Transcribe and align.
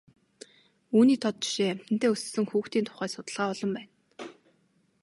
Үүний 0.97 1.17
тод 1.23 1.35
жишээ 1.43 1.69
амьтантай 1.73 2.09
өссөн 2.15 2.45
хүүхдийн 2.47 2.85
тухай 2.87 3.09
судалгаа 3.11 3.47
олон 3.53 3.71
байна. 3.77 3.91